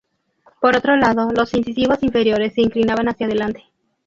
Por 0.59 0.75
otro 0.75 0.95
lado, 0.95 1.29
los 1.31 1.53
incisivos 1.53 2.01
inferiores 2.01 2.55
se 2.55 2.61
inclinaban 2.63 3.05
hacia 3.07 3.27
adelante. 3.27 3.65